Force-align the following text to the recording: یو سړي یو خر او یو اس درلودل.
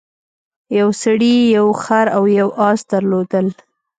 یو 0.79 0.89
سړي 1.01 1.35
یو 1.57 1.67
خر 1.81 2.05
او 2.17 2.23
یو 2.39 2.49
اس 2.67 2.79
درلودل. 2.91 3.47